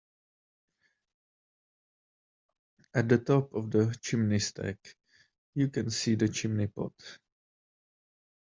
At 2.95 3.07
the 3.07 3.19
top 3.19 3.53
of 3.53 3.69
the 3.69 3.95
chimney 4.01 4.39
stack, 4.39 4.95
you 5.53 5.67
can 5.67 5.91
see 5.91 6.15
the 6.15 6.27
chimney 6.29 6.65
pot 6.65 6.93